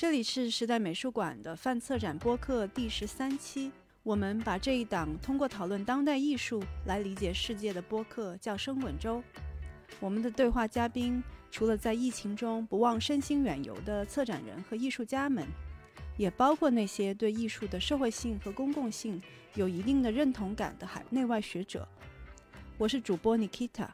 [0.00, 3.72] 这里是时代美术馆的范策展播客第十三期。
[4.04, 9.20] 我们把这一档通过讨论当代艺术来理解世界的播客叫声稳周。
[9.98, 15.44] 我们的对话嘉宾除了在疫情中不忘身心远游的策展人和艺术家们，
[16.16, 19.20] 也包括那些对艺术的社会性和公共性
[19.56, 21.88] 有一定的认同感的海内外学者。
[22.76, 23.88] 我是主播 Nikita，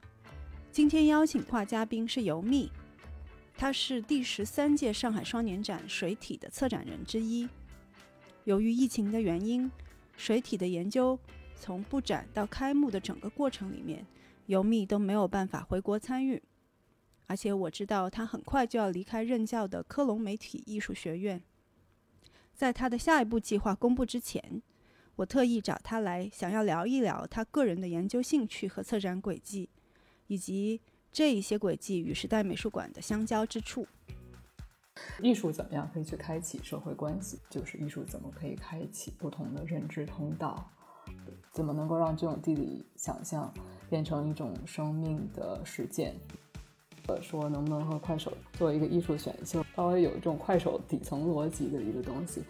[0.71, 2.71] 今天邀请画嘉宾是尤密。
[3.57, 7.49] 他是第十三届上海双年展水体的策展人之一。
[8.45, 9.71] 由于疫情的原因，
[10.17, 11.19] 水体的研究
[11.55, 14.05] 从布展到开幕的整个过程里面，
[14.47, 16.43] 尤密都没有办法回国参与。
[17.27, 21.43] 而且我知道他很快就要离开任教的科隆媒体艺术学院。
[22.53, 24.61] 在他的下一步计划公布之前，
[25.17, 29.71] 我特意找他来，想要聊一聊他个人的研究兴趣和策展轨迹，
[30.27, 30.81] 以及。
[31.15, 33.87] 这一些轨迹与时代美术馆的相交之处。
[35.23, 37.39] 艺术怎么样可以去开启社会关系？
[37.49, 40.69] 就是艺术怎么可以开启不同的认知通道？
[41.53, 43.55] 怎么能够让这种地理想象
[43.89, 46.17] 变成一种生命的实践？
[47.07, 52.43] 呃，说能不能和快手做一个艺术选秀，稍微有这种快手底层逻辑的一个东西？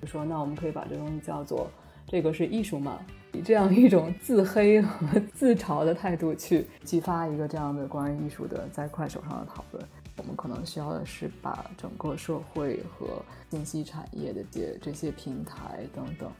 [0.00, 1.70] 就说那我们可以把这东西叫做。
[2.08, 2.98] 这个是艺术吗？
[3.34, 16.32] 以这样一种自黑和自嘲的态度去激发一个这样的关于艺术的在快手上的讨论，我们可能需要的是把整个社会和信息产业的这这些平台等等，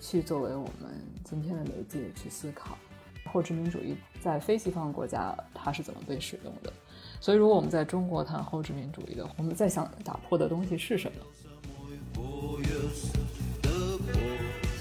[0.00, 2.78] 去作为我们今天的媒介去思考
[3.26, 6.72] 后殖民主义在非西方国家它是怎么被使用的。
[7.20, 11.18] 所以，如果我们在中国谈后殖民主义的，我们在想打破的东西是什么？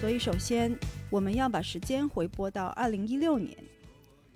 [0.07, 0.73] 所以，首先
[1.09, 3.57] 我们要把时间回拨到二零一六年，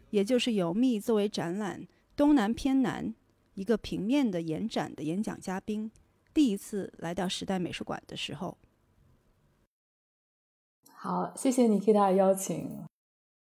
[0.09, 1.79] 也就是尤密作为展览
[2.13, 3.05] 《东南偏南》
[3.53, 5.89] 一个平面的延展的演讲嘉宾，
[6.33, 8.57] 第一次来到时代美术馆的时候。
[10.93, 12.85] 好，谢谢你替他的邀请，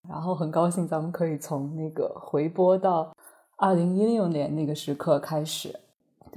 [0.10, 3.16] 然后很高兴咱们可以从那个回拨到
[3.58, 5.80] 二零一六年那个时刻开始。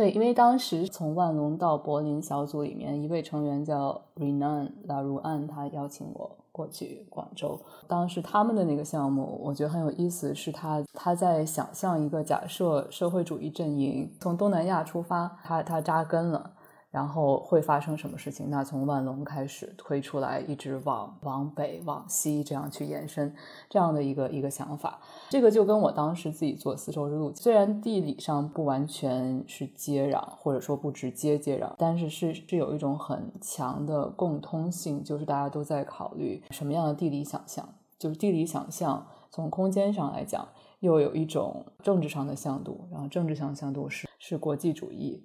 [0.00, 7.60] 对，因为当时从万隆到柏林小组里面一位成员叫 Renan 拉如安，他邀请我过去广州。
[7.86, 16.50] 当时他们的那个项目，我觉得很有意思，是他他在想象一个假设社会主义阵营从东南亚出发，他他扎根了。
[16.90, 18.50] 然后会发生什么事情？
[18.50, 23.32] 那从万隆开始推出来，一直往往北、往西这样去延伸，
[23.68, 37.68] 这样的一个一个想法，这个就跟我当时自己做丝绸之路，虽然地理上不完全是接壤，或者说不直接接壤，但是是是有一种很强的共通性，就是大家都在考虑什么样的地理想象，
[37.98, 40.48] 就是地理想象从空间上来讲，
[40.80, 45.24] 又有一种政治上的向度，然后政治上向度是是国际主义。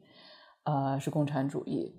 [0.66, 1.96] 呃，是共产主义，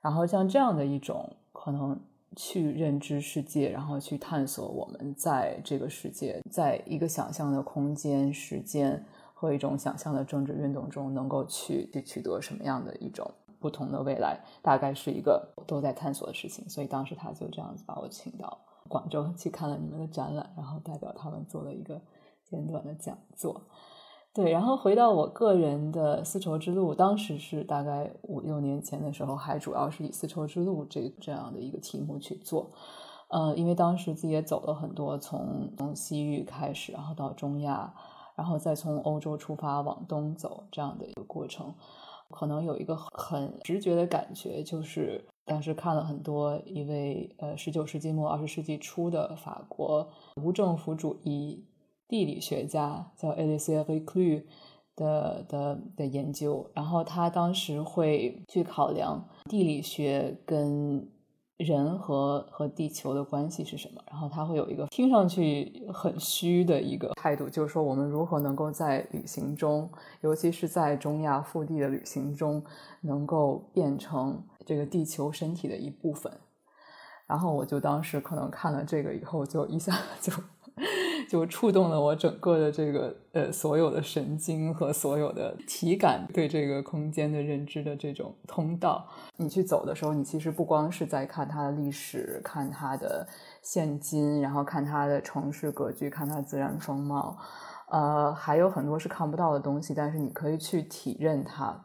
[0.00, 1.98] 然后像这样的一种可能
[2.36, 13.30] 去认知世界，然后去探索我们在这个世界，在一个想象的空间、时间和一种想象的政治运动中，能够去去取得什么样的一种
[13.60, 16.68] 不同的未来，大概是一个都在探索的事情。
[16.68, 18.58] 所以当时他就这样子把我请到
[18.88, 22.00] 广州去看了你们的展览，然后代表他们做了一个
[22.44, 23.62] 简短的讲座。
[24.34, 32.70] 对，然后回到我个人的丝绸之路，当时是大概五六年前的时候，还主要是以丝绸之路这这样的一个题目去做，
[33.28, 37.92] 呃，因为当时自己也走了很多，从从西域开始，然后到中亚，
[38.34, 41.74] 然后再从欧洲出发往东走这样的一个过程，
[42.30, 51.66] 可能有一个很直觉的感觉，就是当时看了很多一位呃十九世纪末二十世纪初的法国无政府主义。
[52.12, 54.42] 地理学家叫 a l i c e r e c l u
[54.94, 61.08] 的的的研究，然后他当时会去考量地理学跟
[61.56, 69.90] 人和和地球的关系是什么，然后他会有一个听上去很虚的一个态度，就是说我们如何能够在旅行中，
[70.20, 72.62] 尤其是在中亚腹地的旅行中，
[73.00, 76.30] 能够变成这个地球身体的一部分。
[77.26, 80.30] 然后我就当时可能看了这个以后，就一下 就。
[81.32, 89.08] 就触动了我整个的这个呃所有的神经和所有的体感对这个空间的认知的这种通道。
[89.38, 93.26] 你去走的时候，你其实不光是在看它的历史，看它的
[93.62, 97.38] 现今，然后看它的城市格局，看它自然风貌，
[97.88, 101.82] 呃，还有很多是看不到的东西，但是你可以去体认它。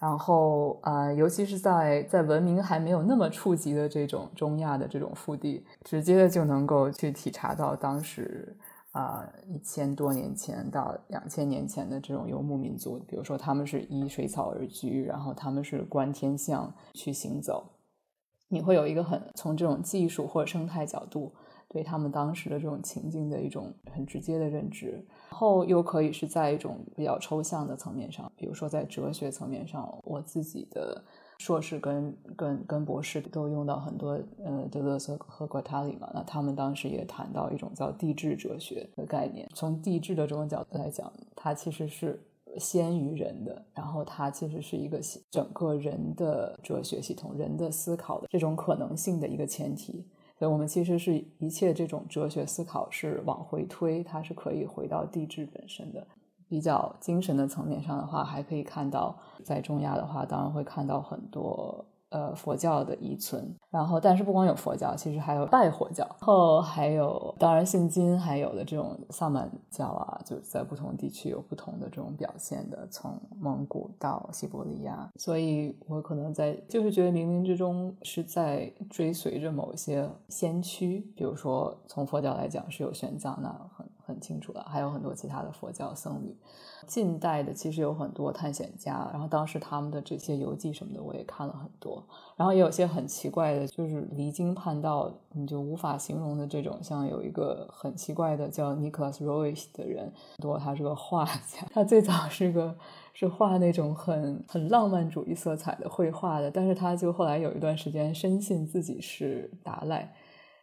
[0.00, 8.56] 然后，呃，尤其是在在文明还没有那么触及的这种中亚的这种腹地，直接的就能够去体察到当时，
[8.92, 17.62] 啊一千多年前到两千年前的这种游牧民族，比如说他们是依水草而居，然后他们是观天象去行走，
[18.48, 21.30] 你会有一个很从这种技术或者生态角度
[21.70, 31.02] 对他们当时的这种情境的一种很直接的认知，然后又可以是在一种比较抽象的层面上，比如说在哲学层面上，我自己的。
[31.40, 34.10] 硕士跟跟跟博士都用到很多
[34.44, 39.48] 呃德勒斯和瓜塔里嘛，那他们当时也谈到一种叫地质哲学的概念。
[39.54, 42.22] 从地质的这种角度来讲，它其实是
[42.58, 45.00] 先于人的，然后它其实是一个
[45.30, 50.04] 整个人的哲学系统、人的思考的这种可能性的一个前提。
[50.40, 56.06] 所以，我们其实是一切这种哲学思考是往回推，它是可以回到地质本身的。
[56.48, 59.14] 比较精神的层面上的话，还可以看到，
[59.44, 61.84] 在中亚的话，当然会看到很多。
[62.10, 83.48] 呃，佛教的遗存，然后，但是不光有佛教，其实还有拜火教，后还有，当然信金，还有的这种萨满教啊，就是在不同地区有不同的这种表现的，从蒙古到西伯利亚，所以我可能在就是觉得冥冥之中是在追随着某些先驱，比如说从佛教来讲是有玄奘，那
[84.10, 86.36] 很清楚了，还有很多其他的佛教僧侣。
[86.86, 92.04] 近代的其实有很多探险家，然后当时他们的这些游记什么的我也看了很多，
[92.36, 102.74] 然后也有些很奇怪的，就是离经叛道，你就无法形容的这种，像有一个很奇怪的叫 Nicholas Royce 的人，多他是个画家，他最早是个
[103.12, 110.12] 是画那种很很浪漫主义色彩的绘画的，但是他就后来有一段时间深信自己是达赖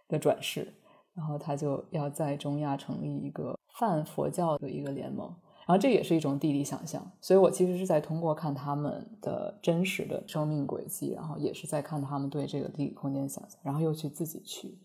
[0.09, 0.73] 的转世，
[1.17, 5.27] 然后他就要在中亚成立一个泛佛教的一个联盟。
[5.65, 14.77] 然后这也是一种地理想象，所以我其实是在通过看他们的真实的生命轨迹，然后也是在看他们对这个地理空间想象，然后又去自己去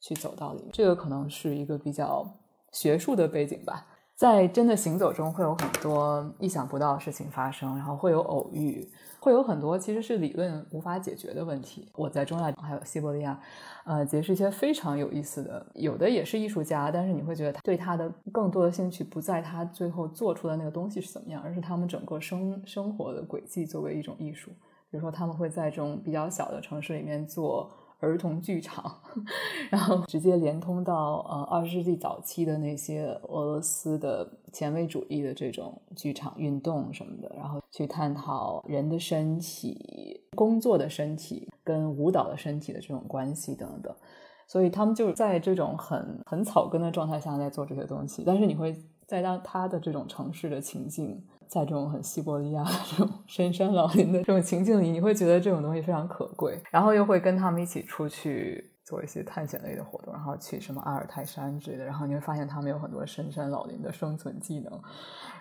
[0.00, 0.70] 去走到里面。
[0.72, 2.28] 这个可能是一个比较
[2.72, 3.86] 学术的背景吧。
[4.16, 8.88] 在真的行走中，会有很多意想不到的事情发生，然后会有偶遇，
[9.24, 11.88] 会有很多其实是理论无法解决的问题。
[11.94, 13.40] 我在中亚还有西伯利亚，
[13.86, 24.50] 呃，结识一些非常有意思的，有的也是艺术家，但是你会觉得他对他的更多的兴趣不在他最后做出的那个东西是怎么样，而是他们整个生生活的轨迹作为一种艺术。
[24.90, 27.70] 比如说，他们会在这种比较小的城市里面做。
[28.04, 29.00] 儿童剧场，
[29.70, 43.94] 然后直接连通到呃二十世纪早期的那些俄罗斯的前卫主义的这种剧场运动什么的，然后去探讨人的身体、工作的身体跟舞蹈的身体的这种关系等等。
[44.46, 51.24] 所以他们就在这种很很草根的状态下在做这些东西，但是你会在当他的这种城市的情境。
[51.54, 64.80] 在这种很西伯利亚这种 深山老林的这种情境里，你会觉得这种东西非常可贵，然后又会跟他们一起出去做一些探险类的活动，然后去什么阿尔泰山之类的，然后你会发现他们有很多深山老林的生存技能，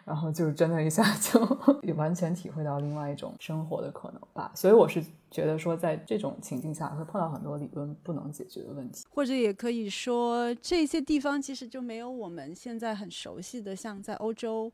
[0.05, 1.41] 然后就真的一下就
[1.81, 4.51] 也完全体会到另外一种生活的可能吧。
[4.53, 14.71] 所以我是觉得说，在这种情境下会碰到很多理论不能解决的问题，或者也可以说这些地方其实就没有我们现在很熟悉的，像在欧洲。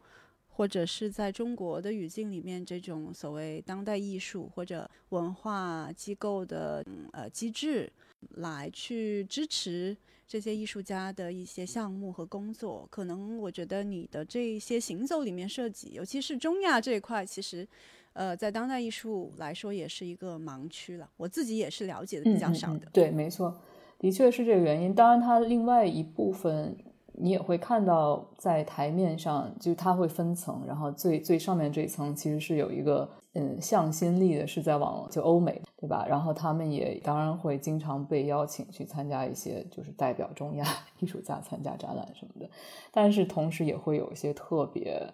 [0.60, 7.90] 或者是在中国的语境里面，这种所谓当代艺术或者文化机构的呃机制，
[8.32, 9.96] 来去支持
[10.28, 17.66] 这些艺术家的一些项目和工作，可能我觉得你的这些行走里面涉及，尤其是中亚这一块，其实，
[18.12, 21.10] 呃，在当代艺术来说也是一个盲区了。
[21.16, 22.86] 我自己也是了解的比较少的。
[22.92, 23.58] 对，没错，
[23.98, 24.94] 的确是这个原因。
[24.94, 26.76] 当然，它另外一部分。
[27.20, 36.06] 你也会看到，在台面上，就它会分层，然后最最上面这一层其实是有一个嗯向心力的，是在往就欧美，对吧？
[36.08, 40.66] 然后他们也当然会经常被邀请去参加一些，就是代表中亚
[41.00, 42.50] 艺术家参加展览什么的。
[42.92, 45.06] 但是同时也会有一些特别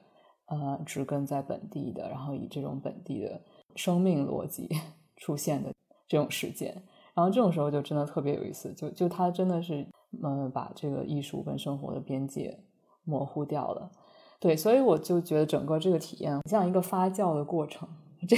[0.46, 3.42] 呃植根在本地的，然后以这种本地的
[3.76, 4.70] 生命逻辑
[5.18, 5.74] 出现的
[6.08, 6.84] 这种事件。
[7.16, 9.86] 然后这种时候就真的特别有意思，就就它真的是。
[10.24, 12.60] 嗯，把这个艺术跟生活的边界
[13.04, 13.92] 模糊掉了。
[14.40, 17.88] 对，所以我就觉得整个这个体验像一个发酵的过程。
[18.28, 18.36] 这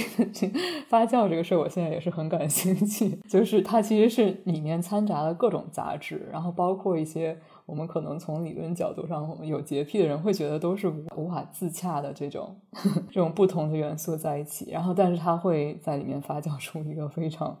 [0.48, 0.58] 个
[0.88, 3.08] 发酵这个事儿，我现在也是很感兴趣。
[3.26, 12.54] 就是它其实是里面掺杂了各种杂质，然后包括一些我们可能从理论角度上有洁癖的人会觉得都是无法自洽的这种
[13.08, 14.70] 这种不同的元素在一起。
[14.70, 17.58] 然后，但是它会在里面发酵出一个非常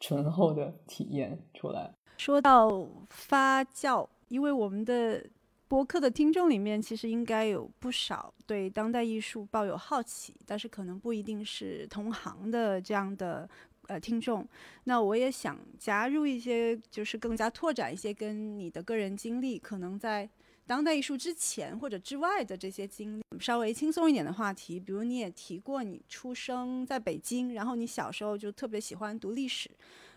[0.00, 1.92] 醇厚的体验出来。
[2.22, 5.26] 说到发酵，因为我们的
[5.66, 13.50] 播客的听众里面，其实应该有不少对当代艺术抱有好奇，但是可能不一定是同行的这样的
[13.88, 14.48] 呃听众。
[14.84, 20.30] 那我也想加入一些，就是更加拓展一些跟你的个人经历，可能在
[20.64, 23.24] 当代艺术之前或者之外的这些经历。
[23.40, 29.68] 稍微轻松一点的话题，比如你也提过你出生在北京，然后你小时候就特别喜欢读历史。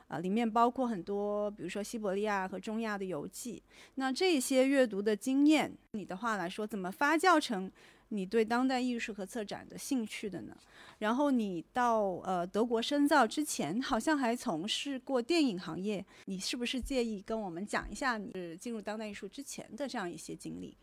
[0.08, 3.62] 啊，里面包括很多，比如说西伯利亚和中亚的游记。
[3.96, 7.72] 那这些阅读的经验，你的话来说，怎么发酵成
[8.10, 10.56] 你对当代艺术和策展的兴趣的呢？
[11.00, 16.06] 然后你到呃德国深造之前，好像还从事过电影行业。
[16.26, 20.78] 你是不是介意跟我们讲一下你是进入当代艺术之前的这样一些经历？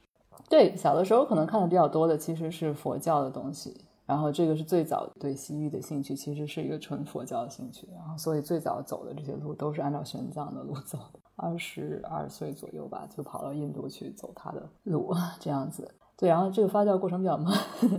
[0.49, 3.75] 对，小的时候可能看的比较多的其实是佛教的东西。
[4.13, 7.89] 然后这个是最早对西域的兴趣，其实是一个纯佛教的兴趣。
[7.95, 11.21] 然后所以最早走的这些路都是按照玄奘的路走的。
[11.35, 15.91] 二十二岁左右吧，就跑到印度去走他的路，这样子。
[16.15, 17.53] 对，然后这个发酵过程比较慢，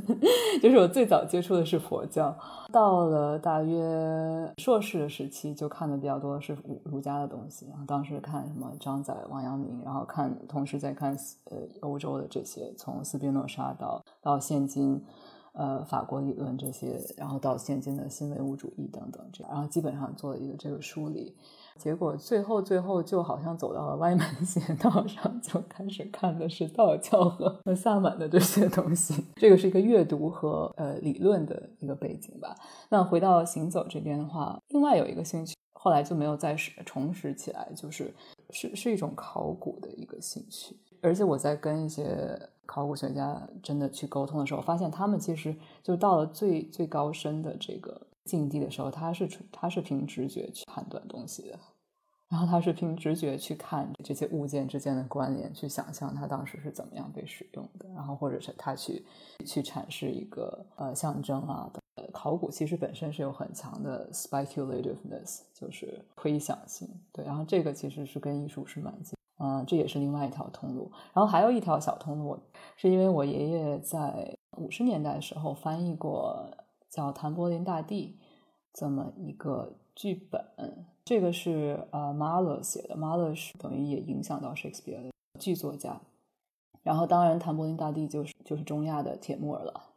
[0.62, 2.34] 就是我最早接触的是佛教，
[2.72, 7.68] 到了大约硕士的时期，就看的比较多是儒儒家的东西。
[7.70, 15.04] 然后当时看什么张载、王阳明，然后看同时在看呃欧洲的这些，从斯宾诺莎到到现今。
[15.54, 21.36] 呃，法国理论这些，然后到现今的新唯物主义等等，这样，然后基本上做了一个这个梳理，
[21.78, 29.24] 结果最后最后就好像走到了歪门邪道上， 就开始看的是道教和和萨满的这些东西。
[29.36, 32.56] 这个是一个阅读和呃理论的一个背景吧。
[32.90, 38.12] 那回到行走这边的话，另外有一个兴趣，后来就没有再重拾起来，就是
[38.50, 42.50] 是是一种考古的一个兴趣，而且我在跟一些。
[42.66, 51.60] 考古学家真的去沟通的时候，发现他们其实就到了最最高深的这个境地的时候，他是他是凭直觉去判断东西的，
[52.30, 59.06] 然后他是凭直觉去看这些物件之间的关联，去想象它当时是怎么样被使用的，然后或者是他去
[59.46, 61.82] 去阐释一个呃象征啊的。
[62.14, 69.14] 考古其实本身是有很强的 speculativeness，就是推想性，对，然后这个其实是跟艺术是蛮近。
[69.44, 70.90] 嗯，这也是另外一条通路。
[71.14, 72.40] 然后还有一条小通路，
[72.78, 76.50] 是因为我爷爷在五十年代的时候翻译过
[76.90, 78.18] 叫《谭柏林大帝》
[78.74, 80.42] 这么一个剧本。
[81.04, 86.00] 这个是呃马勒写的，马勒是等于也影响到 Shakespeare 的剧作家。
[86.82, 89.90] 然后当然，《谭柏林大帝》就是就是中亚的铁木尔了。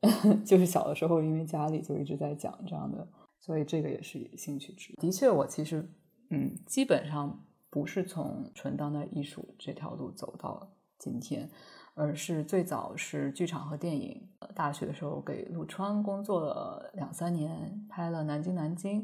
[0.44, 4.94] 就是小的时候，因为家里就一直在讲这样的，所以这个也是兴趣之。
[4.96, 5.90] 的确，我其实
[6.28, 7.42] 嗯，基本上。
[7.70, 11.48] 不是从纯当代艺术这条路走到今天，
[11.94, 14.28] 而是最早是剧场和电影。
[14.54, 19.02] 大学的时候给陆川工作了两三年，拍了《南京南京》，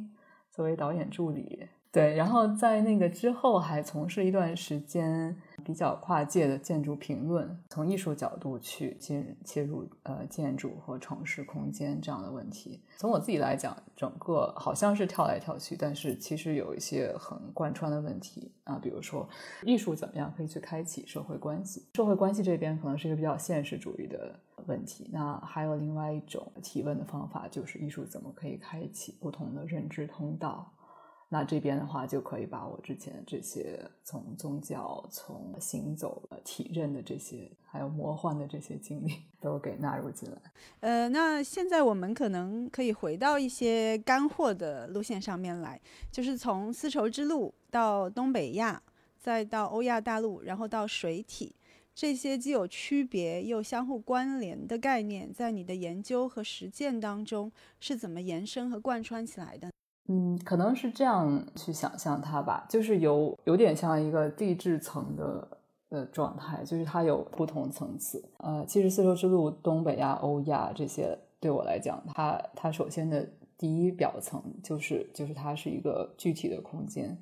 [0.51, 1.69] 作为导演助理。
[1.93, 5.35] 对，然后在那个之后还从事一段时间
[5.67, 12.81] 比较跨界的建筑评论，从艺术角度去切切入呃建筑和城市空间这样的问题。
[12.97, 19.29] 从我自己来讲，整个好像是跳来跳去，但是其实有一些很贯穿的问题啊，比如说
[19.65, 21.85] 艺术怎么样可以去开启社会关系？
[21.95, 25.11] 社会关系这边可能是一个比较现实主义的问题。
[25.13, 30.73] 那还有另外一种提问的方法，就是艺术怎么可以开启不同的认知通道？
[31.29, 40.39] 那这边的话，就可以把我之前这些从宗教、从行走、体认的这些，还有魔幻的这些经历，都给纳入进来。
[40.79, 45.81] 呃，那现在我们可能可以回到一些干货的路线上面来，
[46.13, 48.81] 就是从丝绸之路到东北亚，
[49.19, 51.57] 再到欧亚大陆，然后到水体，
[51.93, 59.73] 这些既有区别又相互关联的概念，在你的研究和实践当中是怎么延伸和贯穿起来的？
[60.09, 65.49] 嗯，可能是这样去想象它吧，就是有有点像一个地质层的
[65.91, 68.25] 的状态，就是它有不同层次。
[68.39, 77.19] 呃，其实丝绸之路、东北亚、欧亚这些，对我来讲，它它首先的第一表层就是就是它是一个具体的空间，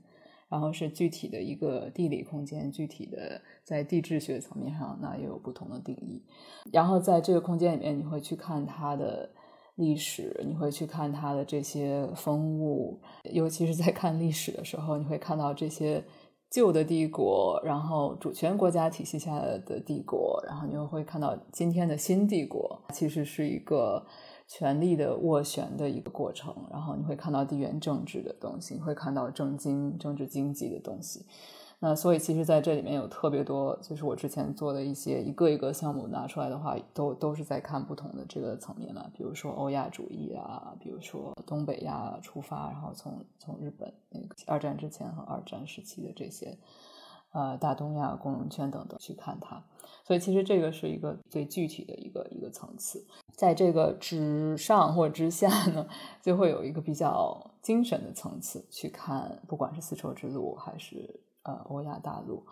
[0.50, 6.23] 然后是具体的一个地理空间，具体的在地质学层面上，那也有不同的定义。
[6.71, 9.31] 然后在这个空间里面，你会去看它的。
[9.76, 13.00] 历史，你会去看它的这些风物，
[13.33, 16.04] 尤其是在看历史的时候，你会看到这些
[16.50, 24.07] 旧的帝国，然后主权国家体系下的帝国，然后你又会看到今天的新帝国，其实是一个
[24.47, 26.54] 权力的斡旋的一个过程。
[26.71, 31.26] 然后你会看到地缘政治的东西，你会看到政经、政治经济的东西。
[31.81, 39.04] 那所以，其实在这里面有特别多，就是我之前做的一些一个一个项目拿出来的话，都都是在看不同的这个层面嘛。
[39.12, 46.57] 比如说欧亚主义啊，比如说东北亚出发，然后从从日本那个二战之前和二战时期的这些，
[47.33, 49.62] 呃，大东亚共荣圈等等去看它。
[50.04, 53.04] 所以其实这个是一个最具体的一个一个层次，
[53.37, 55.87] 在这个之上或之下呢，
[56.23, 61.21] 就会有一个比较精神的层次去看，不管是丝绸之路还是。
[61.45, 62.45] 呃，欧亚大陆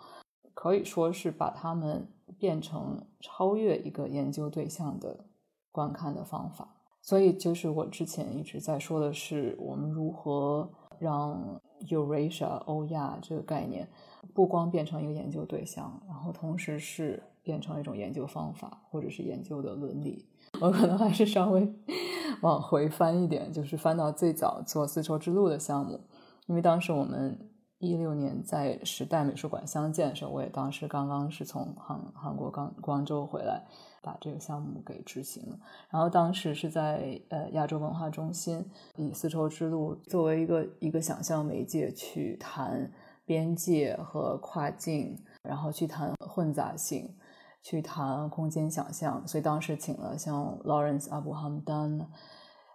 [0.53, 2.07] 可以说是把它们
[2.39, 5.25] 变成超越一个研究对象的
[5.71, 6.75] 观看的方法。
[7.01, 13.89] 所以，就是我之前一直在说的是，我们如何让 Eurasia 欧亚这个概念
[14.33, 20.29] 不光变成一个研究对象，然后同时是变成一种研究方法或者是研究的伦理。
[20.61, 21.75] 我可能还是稍微
[22.41, 25.99] 往回翻一点，就是翻到最早做丝绸之路的项目，
[26.45, 27.37] 因为当时我们
[27.87, 33.63] 一六年在时代美术馆相见的时候，我也当时刚刚是从韩韩国刚光州回来。
[34.05, 35.57] 把这个项目给执行了，
[35.89, 42.91] 然后当时是在呃亚洲文化中心，以丝绸之路作为一个一个想象媒介去谈
[43.23, 47.15] 边界和跨境，然后去谈混杂性，
[47.61, 52.07] 去谈空间想象，所以当时请了像 Lawrence Abu Hamdan，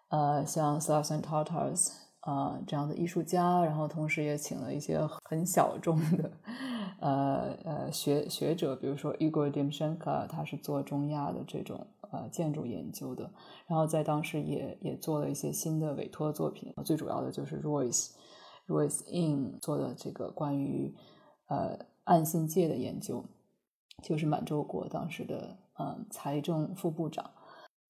[0.08, 6.30] 呃，像 Salsa Tartars 呃呃这样的艺术家，然后同时也请了一些很小众的。
[7.00, 13.30] 呃呃，学学者，比如说 Igor Dimchenko，他是做中亚的这种呃建筑研究的，
[13.66, 18.10] 然后在当时也也做了一些新的委托作品，最主要的就是 Royce
[18.66, 20.94] Royce In 做的这个关于
[21.46, 23.24] 呃暗信界的研究，
[24.02, 27.30] 就是满洲国当时的嗯财政副部长。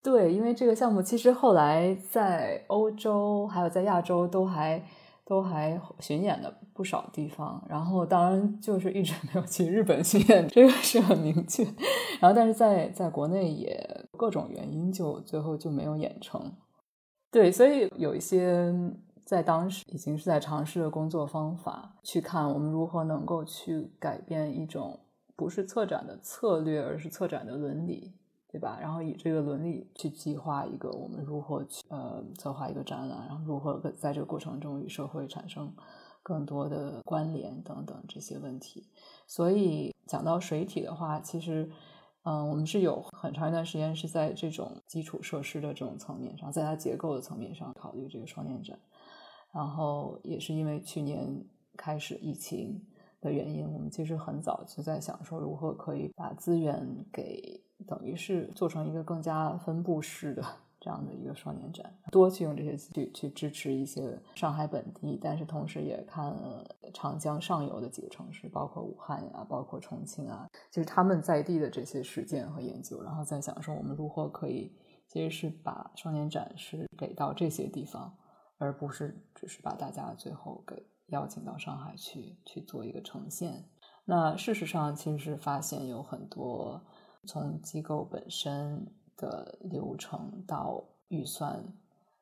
[0.02, 4.82] 对，因为这个项目其实后来在欧洲还有在亚洲都还。
[5.28, 11.62] 都还巡演的不少地方，然后当然就是一直没有去日本巡演，这个是很明确。
[12.18, 16.50] 然后但是在在国内也各种原因，就最后就没有演成。
[17.30, 18.72] 对，所以有一些
[19.22, 24.98] 在当时已经是在尝试的工作方法，去看我们如何能够去改变一种
[25.36, 28.14] 不是策展的策略，而是策展的伦理。
[28.58, 28.76] 对吧？
[28.80, 35.72] 然后以这个伦理去计划一个我们如何去呃策划一个展览，然后如何在这个过程中与社会产生
[36.24, 38.88] 更多的关联等等这些问题。
[39.28, 41.70] 所以讲到水体的话，其实
[42.24, 48.76] 嗯，我们是有很长一段时间是在这种基础设施的这种层面上，在它结构的层面上考虑这个双年展。
[49.52, 51.44] 然后也是因为去年
[51.76, 52.84] 开始疫情
[53.20, 57.62] 的原因，我们其实很早就在想说如何可以把资源给。
[57.87, 60.44] 等于是做成一个更加分布式的
[60.81, 66.37] 这样的一个双年展，多去用这些去去支持一些上海本地，但是同时也看
[66.92, 74.72] 长江上游的几个城市，包括武汉呀，包括重庆啊，就是他们在地的这些实践和研究，然后再想说我们如何可以
[75.07, 78.12] 其实是把双年展是给到这些地方，
[78.59, 83.64] 而不是只是把大家最后给邀请到上海去去做一个呈现。
[84.05, 86.83] 那事实上，其实是发现有很多。
[87.27, 91.62] 从机构本身的流程到预算，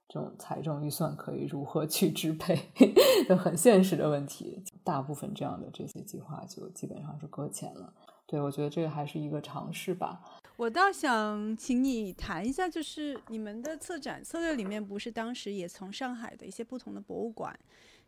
[0.09, 2.59] 这种财政预算可以如何去支配，
[3.29, 4.65] 就很现实的问题。
[4.83, 7.93] 大部分这样的这些计划就基本上是搁浅了。
[8.27, 10.21] 对我觉得这个还是一个尝试吧。
[10.57, 17.57] 我倒想请你谈一下，就是你们的策展策略里面，不是当时也从上海的一些不同的博物馆。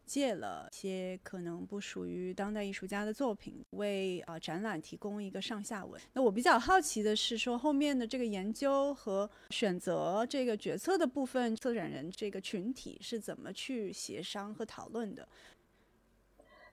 [0.09, 6.01] 借了一些可能不属于当代艺术家的作品，为呃展览提供一个上下文。
[6.15, 15.29] 那我比较好奇的是，说后面的这个研究和选择这个决策的部分，策展人这个群体是怎么去协商和讨论的？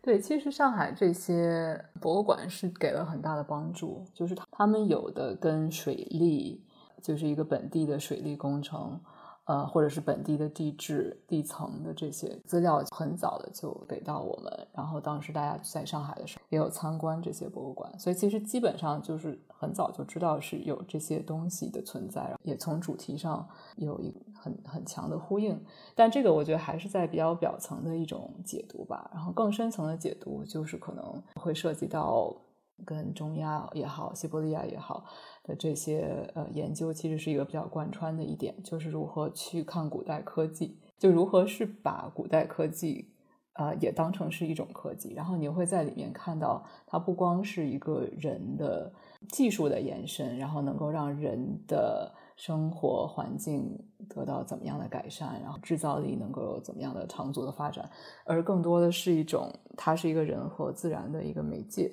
[0.02, 6.62] 对，其实上海这些博物馆是给了很大的帮助，就是他们有的跟水利，
[7.02, 9.02] 就是一个本地的水利工程。
[9.46, 14.68] 呃，或者是本地的地质、地层的这些资料，很早的就给到我们。
[14.74, 25.64] 然后当时大家在上海的时候，也有参观这些博物馆，所以其实基本上就是很早就知道是有这些东西的存在，也从主题上有一很很强的呼应。
[25.94, 29.10] 但这个我觉得还是在比较表层的一种解读吧。
[29.14, 32.36] 然后更深层的解读，就是可能会涉及到
[32.84, 35.06] 跟中亚也好、西伯利亚也好。
[35.48, 43.10] 的这些呃研究其实是一个比较贯穿的一点，就是如何去看古代科技，就如何是把古代科技
[43.54, 48.92] 啊也当成是一种科技，然后你会在里面看到它不光是一个人的
[49.30, 53.80] 技术的延伸，然后能够让人的生活环境
[54.10, 57.90] 得到怎么样的改善，然后制造力能够有怎么样的长足的发展，
[58.26, 61.92] 而更多的是一种它是一个人和自然的一个媒介。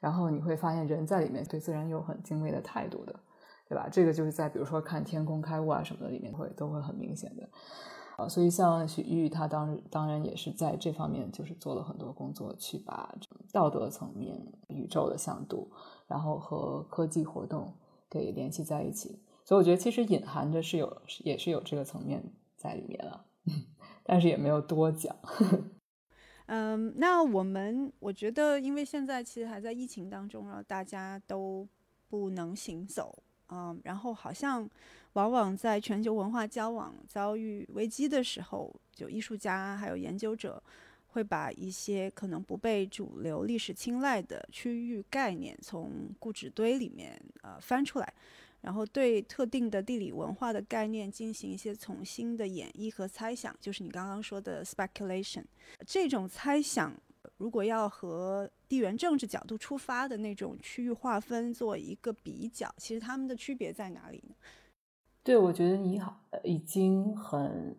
[0.00, 3.18] 然后你会发现，人在里面对自然有很敬畏的态度的，
[3.68, 3.88] 对吧？
[3.90, 7.48] 这个就是在比如说看天空开物啊什么的里面会都会很明显的
[8.16, 8.28] 啊。
[8.28, 13.14] 所以像许玉他当当然也是在这方面就是做了很多工作，去把
[13.52, 15.70] 道德层面、宇宙的向度，
[16.06, 17.72] 然后和科技活动
[18.08, 19.20] 给联系在一起。
[19.44, 22.22] 所以我觉得其实隐含着是有也是有这个层面
[22.56, 23.24] 在里面了，
[24.02, 25.14] 但是也没有多讲。
[25.22, 25.58] 呵呵
[26.46, 31.66] 嗯，那我们我觉得，因为现在其实还在疫情当中，然后大家都
[32.08, 33.16] 不能行走，
[33.48, 34.68] 嗯，然后好像
[35.14, 40.62] 往往在全球文化交往遭遇危机的时候，就艺术家还有研究者
[41.08, 48.14] 会把一些可能不被主流历史青睐的区域概念从故纸堆里面呃翻出来。
[48.66, 55.44] 然后对特定的地理文化的概念进行一些重新的演绎和猜想，就是你刚刚说的 speculation。
[55.86, 56.92] 这种猜想，
[57.36, 64.34] 如果要和地缘政治角度出发的那种区域划分做一个比较，其实他们的区别在哪里呢？
[65.22, 67.76] 对，我觉得你好，已经很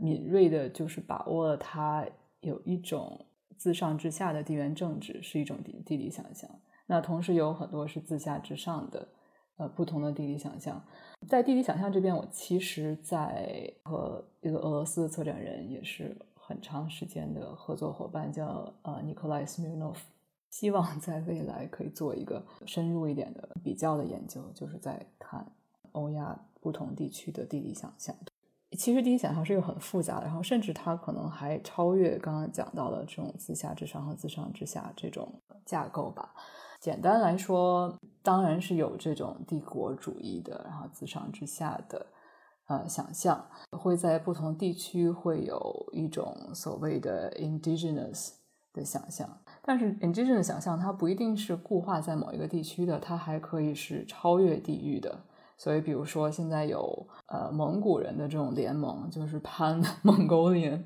[0.00, 2.04] 敏锐的，就是把握了它
[2.40, 3.24] 有一种
[3.56, 6.50] 自上至下的地缘政治是一种地地理想象，
[6.86, 9.06] 那同时有很多是自下至上的。
[9.58, 10.80] 呃，不同的地理想象，
[11.28, 19.96] 在地理想象这边，我其实，在和一个俄罗斯的策展人也是很长时间的合作伙伴，叫呃 Nikolai Smirnov，
[20.50, 25.44] 希望在未来可以做一个深入一点的比较的研究，就是在看
[25.90, 28.14] 欧亚不同地区的地理想象。
[28.78, 36.32] 其实地理想象是一个很复杂的，然后甚至它可能还超越刚刚讲到的这种自下至上和自上至下这种架构吧。
[36.80, 42.06] 简单来说，当然是有这种帝国主义的，然后自上至下的
[42.68, 48.30] 呃想象，会在不同地区会有一种所谓的 indigenous
[48.72, 49.28] 的想象。
[49.62, 55.24] 但是 indigenous 想象它不一定是固化在某一个地区的，它还可以是超越地域的。
[55.56, 60.84] 所以，比如说现在有呃蒙古人的这种联盟，就是 Pan Mongolian。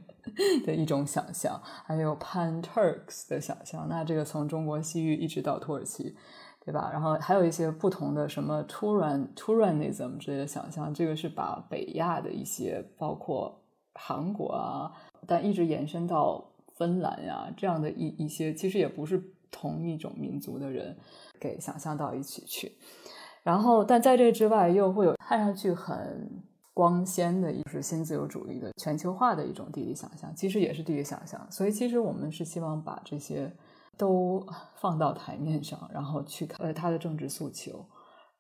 [0.65, 6.17] 的一种想象，还有 Pan Turks 的想象，那这个从中国西域一直到土耳其，
[6.65, 6.91] 对吧？
[6.93, 13.63] 然后还有一些不同的什么 Turan Turanism 之类的想象，这个是把北亚的一些，包括
[13.95, 14.93] 韩国啊，
[15.27, 20.97] 但一直延伸到芬兰呀这样的一一些，其实也不是同一种民族的人
[21.41, 22.73] 给想象到一起去。
[23.43, 26.43] 然后，但在这之外，又会有看上去很。
[26.75, 31.47] 光鲜的，也是新自由主义的全球化的一种地理想象，其实也是地理想象。
[31.51, 33.55] 所以，其实我们是希望把这些
[33.99, 34.45] 都
[34.77, 37.85] 放到台面上，然后去看他的政治诉求，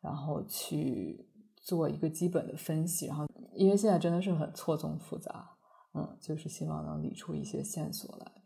[0.01, 3.07] 然后去做一个基本的分析。
[3.07, 5.51] 然后，因为现在真的是很错综复杂，
[5.95, 8.42] 嗯，就是希望能理出一些线索来。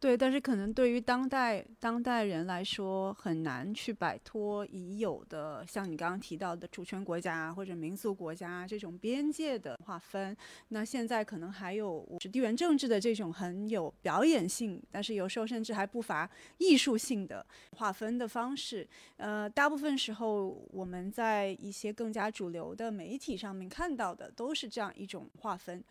[0.00, 10.34] 对，但是可能对于当代当代人来说，很难去摆脱已有的，像你刚刚提到的主权国家或者民族国家这种边界的划分。
[10.68, 17.44] 那现在可能还有是地缘政治的这种很有表演性，但是有时候甚至还不乏艺术性的
[17.76, 18.88] 划分的方式。
[19.18, 25.84] 呃，大部分时候我们在一些更加主流的媒体上面看到的都是这样一种划分。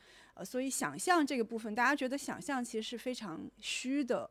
[0.43, 4.29] 所以想象这个部分，大家觉得想象其实是非常虚的，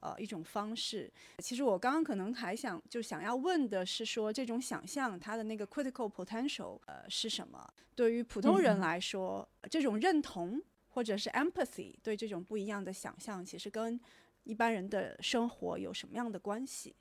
[0.00, 1.10] 呃，一种方式。
[1.38, 7.68] 其实我刚刚可能还想就想要问的是，说这种想象它的那个 critical potential，呃，是什么？
[7.94, 14.00] 对于普通人来说，这种认同或者是 empathy，对这种不一样的想象，其实跟
[14.44, 16.94] 一般人的生活有什么样的关系？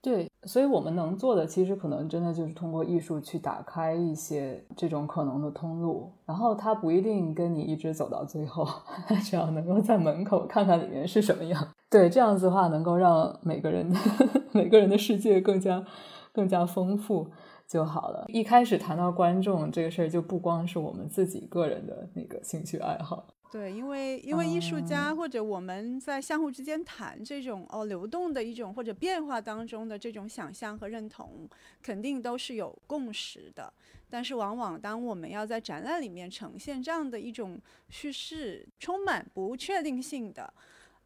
[0.00, 8.66] 对，所以我们能做的，其实可能真的就是通过艺术去打开一些这种可能的通路，然后它不一定跟你一直走到最后，
[9.24, 11.68] 只要能够在门口看看里面是什么样。
[11.90, 13.98] 对，这样子的话，能够让每个人的
[14.52, 15.84] 每个人的世界更加
[16.32, 17.26] 更加丰富
[17.66, 18.24] 就好了。
[18.28, 23.26] 一开始谈到观众这个事儿，就不光是我们自己个人的那个兴趣爱好。
[23.50, 31.48] 对，因为因为艺术家或者我们在相互之间谈这种哦流动的一种或者变化当中的这种想象和认同，
[31.82, 33.72] 肯定都是有共识的。
[34.10, 37.58] 但是往往当我们要在展览里面呈现这样的一种
[37.88, 40.52] 叙事，充满不确定性的，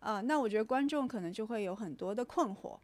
[0.01, 2.77] 啊，那我觉得观众可能就会有很多的困惑。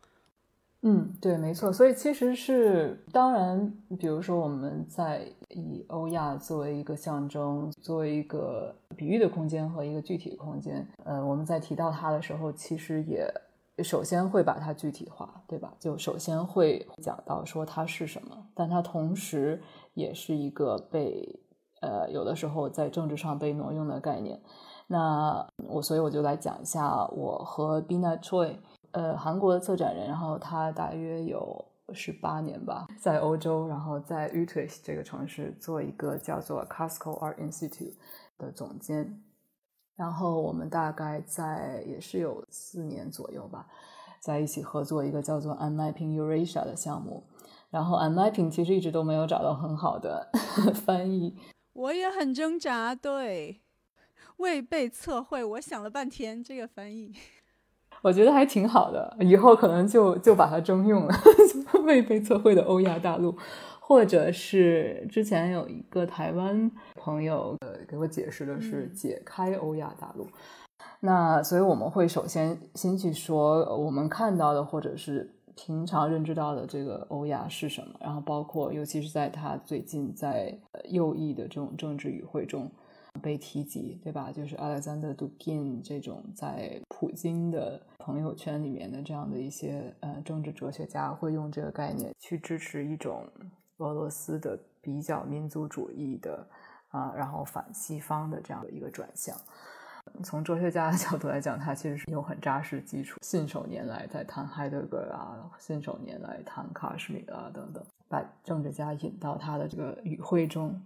[0.83, 1.73] 嗯，对，没错。
[1.73, 13.29] 所以其实是，当然，比如说我们在以欧亚作为一个象征，作为一个比喻的空间和一个具体空间，呃，我们在提到它的时候，其实也
[13.83, 15.75] 首先会把它具体化，对吧？
[15.81, 19.61] 就首先会讲到说它是什么，但它同时
[19.95, 21.41] 也是一个被
[21.81, 24.41] 呃有的时候在政治上被挪用的概念。
[24.87, 28.55] 那我所以我就来讲一下我和 Bina Choi。
[28.99, 37.95] 呃，韩国的策展人，然后他大约有十八年吧，在欧洲，然后在 Utrecht 这个城市做一个叫做 Casco Art Institute
[38.37, 39.23] 的总监，
[39.95, 43.69] 然后我们大概在也是有四年左右吧，
[44.19, 47.23] 在一起合作一个叫做 Unmapping Eurasia 的项目，
[47.71, 50.29] 然后 Unmapping 其实一直都没有找到很好的
[50.85, 51.37] 翻译，
[51.73, 53.61] 我也很挣扎，对。
[54.39, 55.43] 未被测绘。
[55.43, 57.13] 我想了半天，这个翻译，
[58.03, 59.17] 我觉得还挺好的。
[59.21, 61.15] 以后可能就就把它征用了，
[61.85, 63.37] 未被测绘的欧亚大陆，
[63.81, 70.27] 或者是之前有一个台湾朋友呃给我解释的是解开欧亚大陆。
[71.01, 75.35] 那所以我们会首先先去说我们看到的，或者是。
[75.61, 77.89] 平常认知到的这个欧亚是什么？
[77.99, 80.57] 然后包括，尤其是在他最近在
[80.89, 82.71] 右翼的这种政治语汇中
[83.19, 84.31] 被提及，对吧？
[84.33, 93.27] 就是 Alexander Dugin 这种在普京的朋友圈里面的这样的一些呃政治哲学家，会用这个概念去支持一种
[93.79, 96.47] 俄罗斯的比较民族主义的
[96.91, 99.37] 啊，然后反西方的这样的一个转向。
[100.25, 110.81] 从哲学家的角度来讲，他其实是有很扎实基础，信手拈来在谈海德格尔啊，信手拈来谈卡什米啊等等，把政治家引到他的这个语汇中。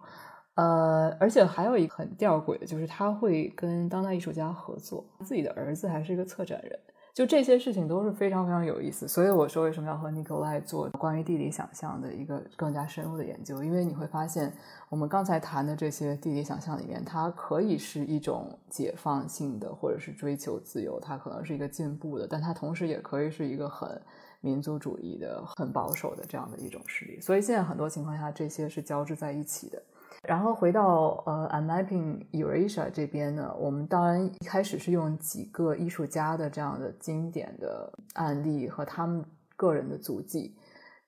[0.55, 6.79] 呃，而且还有一个很吊诡的，就是他会跟当代艺术家合作，自己的儿子还是一个策展人。
[7.15, 13.63] 就这些事情都是非常非常有意思，所以我说为什么要和尼古赖做关于地理想象的一个更加深入的研究？
[13.63, 14.51] 因为你会发现，
[14.89, 24.01] 我们刚才谈的这些地理想象里面，它可以是一种解放性的，或者是追求自由，它可能是一个进步的，但它同时也可以是一个很
[24.41, 27.21] 民族主义的、很保守的这样的一种势力。
[27.21, 29.83] 所以现在很多情况下，这些是交织在一起的。
[30.23, 39.25] 然后回到呃，I'm mapping Eurasia 这边呢，我们当然一开始是用几个艺术家的这样的经典的案例和他们
[39.57, 40.55] 个人的足迹。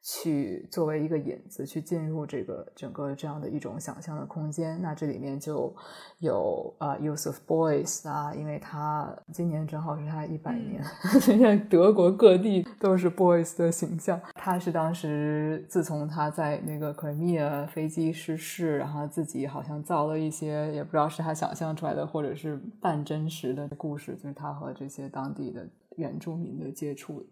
[0.07, 4.79] 去作为一个引子，去进入这个整个这样的一种想象的空间。
[4.83, 5.75] 那这里面就
[6.19, 10.85] 有啊，Yusuf Boys 啊，因为他今年正好是他一百年，
[11.23, 14.21] 现 在德国各地都是 Boys 的形象。
[14.35, 27.25] 他是当时自从他在那个 Crimea 飞机失事，然后自己好像造了一些，也不知道是他想象出来的，或者是半真实的故事，就是他和这些当地的原住民的接触。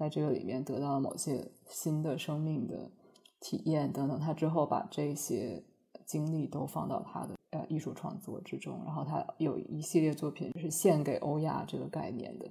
[0.00, 2.90] 在这个里面得到了某些新的生命的
[3.38, 5.62] 体验等等，他之后把这些
[6.06, 12.50] 经历都放到他的呃艺术创作之中，然后他有一系列作品是献给欧亚这个概念的。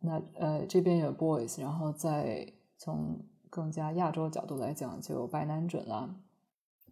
[0.00, 6.16] 那呃这边有 boys，然后再从更加亚洲角度来讲，就有白南准啦。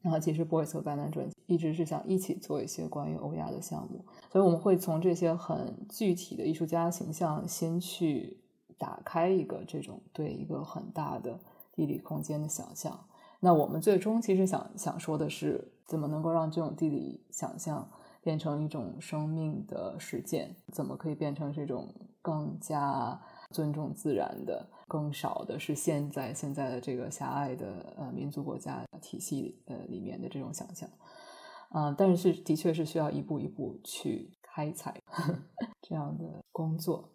[0.03, 8.42] 然后其实 boys 和白南准一直是想一起做一些关于欧亚的项目，所以我们会从这些很具体的艺术家形象先去。
[8.83, 11.39] 打开一个这种对一个很大的
[11.73, 13.07] 地理空间的想象，
[13.39, 17.89] 那我们最终其实想想说的是，怎么能够让这种地理想象
[18.25, 20.57] 变成一种生命的实践？
[20.73, 30.91] 怎么可以变成这种更加尊重自然的、更少的是现在现在的这个狭隘的呃民族国家体系呃里面的这种想象？
[31.71, 35.01] 嗯，但是的确是需要一步一步去开采
[35.81, 37.09] 这样的工作。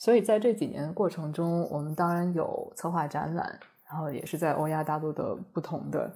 [0.00, 6.10] 所以在这几年的过程中，我们当然有策划展览，然后也是在欧亚大陆的不同的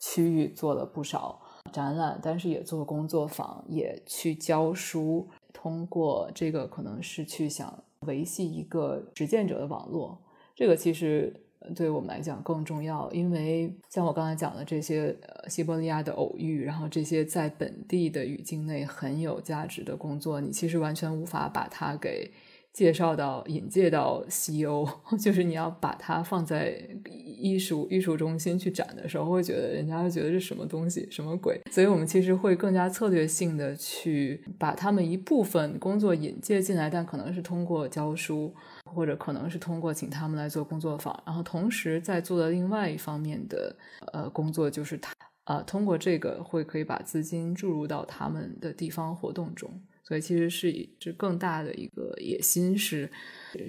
[0.00, 1.40] 区域做了不少
[1.72, 5.28] 展览，但是也做工作坊，也去教书。
[5.52, 10.20] 通过这个，可能是去想维系一个实践者的网络。
[10.56, 11.32] 这个其实
[11.76, 22.32] 对我们来讲更重要，因为像我刚才讲的这些呃西伯利亚的偶遇，然后这些在本地的语境内很有价值的工作，你其实完全无法把它给。
[22.78, 24.88] 介绍到引介到西欧，
[25.18, 31.60] 就是你要把它放在艺术艺术中心去展的时候，会觉得人家会觉得是什么东西，什么鬼？
[31.72, 43.74] 所以我们其实会更加策略性的去把他们一部分工作引介进来，但可能是通过教书，或者可能是通过请他们来做工作坊，然后同时在做的另外一方面的
[44.12, 45.12] 呃工作，就是他
[45.42, 49.68] 啊通过这个会可以把资金注入到他们的地方活动中。
[50.08, 53.12] 所以其实是以这更大的一个野心是，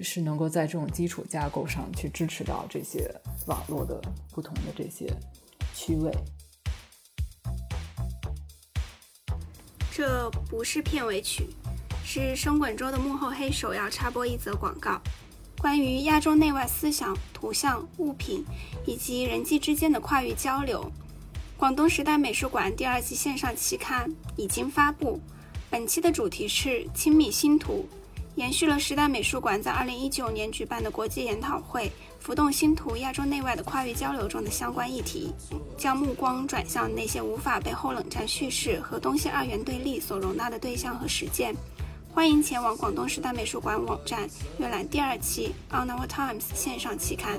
[0.02, 3.14] 是能够在这种基础架构上去支持到这些
[3.46, 4.00] 网络的
[4.32, 5.06] 不同的这些
[5.74, 6.10] 区位。
[9.92, 11.44] 这不是片尾曲，
[12.02, 14.98] 是生滚周的幕后黑手要插播一则广告，
[15.58, 18.42] 关于亚洲内外思想、图像、物品
[18.86, 20.90] 以及人际之间的跨域交流。
[21.58, 25.20] 广东时代美术馆第二季线上期刊已经发布。
[25.70, 27.86] 本期的主题是“亲密星图”，
[28.34, 35.32] 延续了时代美术馆在2019年举办的国际研讨会“浮动星图：亚洲内外的跨域交流”中的相关议题，
[35.78, 41.54] 将目光转向那些无法被后冷战叙事和东西二元对立所容纳的对象和实践。
[42.12, 44.28] 欢迎前往广东时代美术馆网站
[44.58, 47.38] 阅览第二期《On Our Times》线上期刊。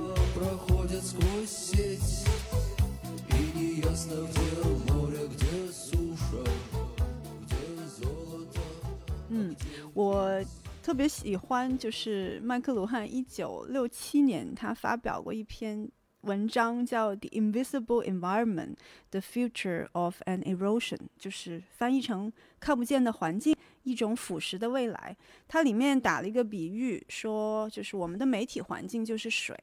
[9.31, 9.55] 嗯，
[9.93, 10.43] 我
[10.83, 15.89] 特别喜欢，就是麦克卢汉一九六七年他发表过一篇
[16.21, 18.75] 文章，叫《The Invisible Environment:
[19.09, 25.15] The Future of an Erosion》，就是翻译成“看不见的环境，一种腐蚀的未来”。
[25.47, 29.57] 它里面打了一个比喻，说就是我们的媒体环境就是水，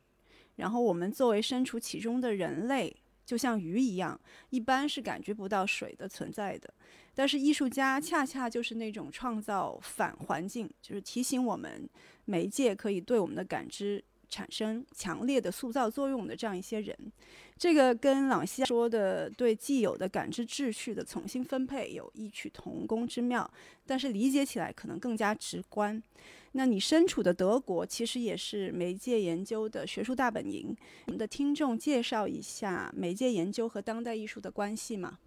[0.56, 2.96] 然后我们作为身处其中的人类。
[3.28, 6.72] 就像鱼一样，一般是感觉不到水的存在的。
[7.14, 11.86] 但是艺术家恰恰就是那种创造反环境，就是提醒我们
[12.24, 16.96] 媒介可以对我们的感知产生强烈的塑造作用的这样一些人。
[17.58, 23.50] 这个跟朗西说的对既有的感知秩序的重新分配有异曲同工之妙，
[23.84, 26.02] 但是理解起来可能更加直观。
[26.58, 30.76] 那你身处的德国其实也是媒介研究的学术大本营。
[31.06, 35.18] 我们的听众介绍一下媒介研究和当代艺术的关系吗？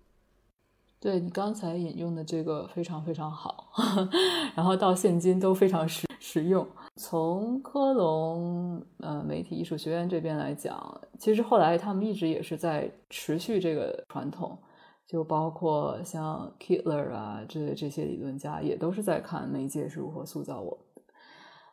[0.99, 3.71] 对你刚才引用的这个非常非常好，
[4.55, 6.67] 然后到现今都非常实实用。
[6.97, 14.57] 从科隆呃媒体艺术学院这边来讲，其实后来他们一直也是在持续这个传统。
[15.07, 20.77] 就包括像 Kittler 啊，这这些理论家也都是在看媒介是如何塑造我。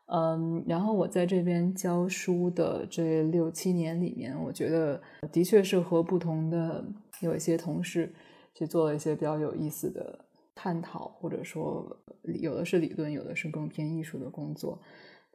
[0.08, 6.84] 嗯，然后我在这边教书的这六七年里面，我觉得的确是和不同的
[7.20, 8.12] 有一些同事
[8.54, 10.18] 去做了一些比较有意思的
[10.54, 11.86] 探讨，或者说
[12.22, 14.80] 有的是理论，有的是更偏艺术的工作，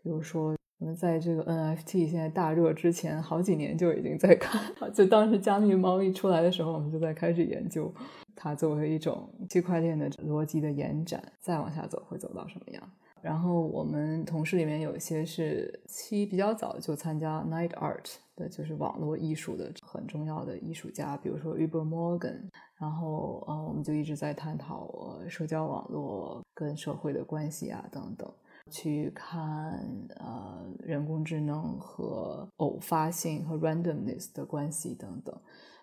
[0.02, 0.56] 比如说。
[0.80, 4.62] 我们在这个 NFT 现在大热之前，好几年就已经在看。
[4.94, 7.94] 就当时加密猫一出来的时候，我们就在开始研究
[8.36, 12.84] 它作为一种区块链的逻辑的延展，再往下走会走到什么样。
[13.24, 22.50] 然后我们同事里面有一些是期比较早就参加 Night Art 的，就是网络艺术的很重要的艺术家，比如说 Uber Morgan。
[22.76, 28.30] 然后呃，我们就一直在探讨呃社交网络跟社会的关系啊等等。
[28.70, 29.80] 去看
[30.18, 35.34] 呃人工智能和偶发性和 randomness 的关系等等，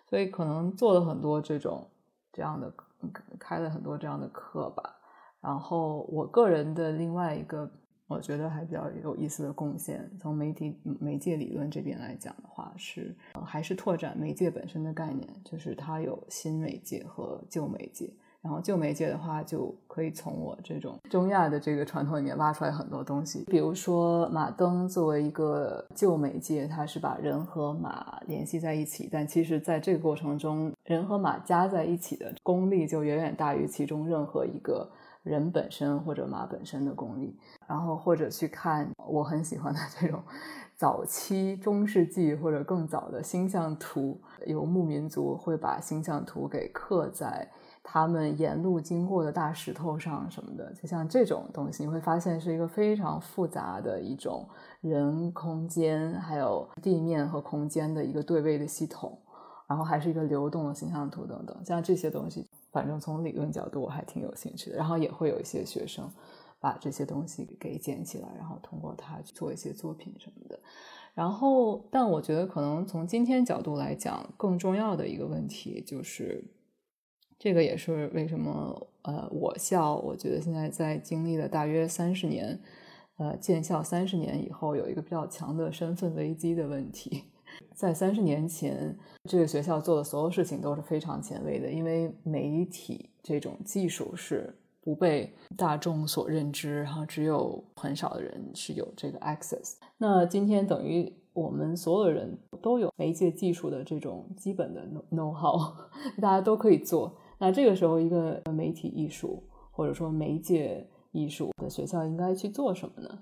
[0.07, 1.87] 所以可能做了很多这种
[2.31, 2.71] 这样的
[3.39, 4.97] 开了很多这样的课吧。
[5.41, 7.69] 然后我个人的另外一个
[8.07, 18.11] 我觉得还比较有意思的贡献，从媒体媒介理论这边来讲的话，是还是拓展媒介本身的概念，就是它有新媒介和旧媒介。
[18.41, 23.45] 然后旧媒介的话，就可以从我这种中亚的这个传统里面挖出来很多东西。
[23.45, 34.89] 比如说，马灯作为一个旧媒介，它是把人和马联系在一起，但其实在这个过程中，人和马加在一起的功力就远远大于其中任何一个
[35.23, 37.37] 人本身或者马本身的功力。
[37.67, 40.21] 然后或者去看我很喜欢的这种
[40.75, 47.47] 早期中世纪或者更早的星象图，游牧民族会把星象图给刻在。
[47.83, 54.47] 他们沿路经过的大石头上什么的，就像这种东西，你会发现是一个非常复杂的一种
[54.81, 59.17] 人、空间，还有地面和空间的一个对位的系统，
[59.65, 61.65] 然后还是一个流动的形象图等等。
[61.65, 64.77] 像这些东西，反正从理论角度我还挺有兴趣的。
[64.77, 66.09] 然后也会有一些学生
[66.59, 70.59] 把这些东西给捡起来，然后通过它去做一些作品什么的。
[71.13, 76.43] 然后，但我觉得可能从今天角度来讲，更重要的一个问题就是。
[77.43, 82.61] 这个也是为什么，呃，我校我觉得现在在经历了大约三十年，
[83.17, 87.30] 呃，建校三十年以后，有一个比较强的身份危机的问题。
[87.73, 99.75] 在三十年前，这个学校做的所有事情都是非常前卫的，因为媒体这种技术是不被大众所认知，然后只有很少的人是有这个 access。
[99.97, 105.73] 那今天等于我们所有人都有媒介技术的这种基本的 know how，
[106.21, 107.15] 大家都可以做。
[107.39, 113.19] 那这个时候，一个媒体艺术或者说媒介艺术的学校应该去做什么呢？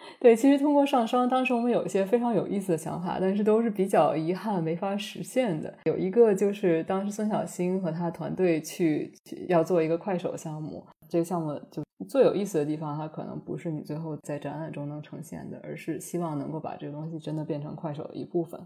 [0.20, 5.72] 对，其实通过上升，当时我们有一些非常有意思的想法，但是都是比较遗憾没法实现的。
[5.84, 9.12] 有一个就是当时孙小新和他团队去
[9.48, 18.60] 要做一个快手项目，这个项目就最有意思的地方，它可能不是你最后在展览中能呈现的，而是希望能够把这个东西真的变成快手的一部分。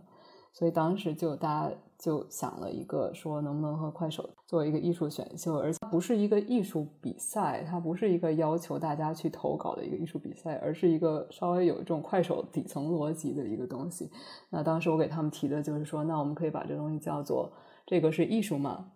[0.52, 14.11] 所以当时就大家就想了一个，说能不能和快手做一个艺术选秀，而且不是一个艺术比赛，它不是一个要求大家去投稿的一个艺术比赛，而是一个稍微有一种快手底层逻辑的一个东西。
[14.50, 17.50] 那当时我给他们提的就是说，那我们可以把这东西叫做
[17.86, 18.90] “这个是艺术嘛？”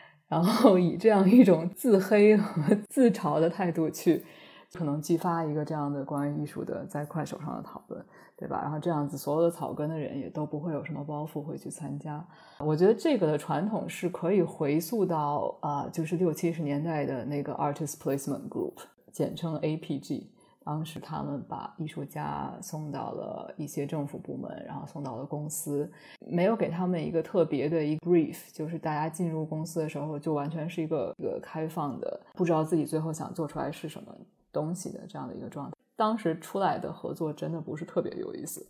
[0.28, 4.24] 然后以这样一种自黑和自嘲的态度去，
[4.72, 8.04] 可能激发一个这样的关于艺术的在快手上的讨论。
[8.36, 8.58] 对吧？
[8.62, 12.26] 然后这样子，所有的草根的人也都不会有什么包袱，会去参加。
[12.58, 18.72] 我觉得这个的传统是可以回溯到啊，就是六七十年代的那个 artist placement group。
[19.12, 20.28] 简称 APG。
[20.64, 34.14] 当时他们把艺术家送到了一些政府部门，然后送到了公司，没有给他们一个特别的一个 brief，就是大家进入公司的时候就完全是一个一个开放的，不知道自己最后想做出来是什么
[34.52, 35.76] 东西的这样的一个状态。
[35.96, 38.66] 当时出来的合作真的不是特别有意思，